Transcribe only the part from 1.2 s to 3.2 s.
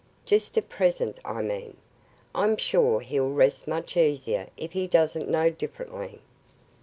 I mean? I'm sure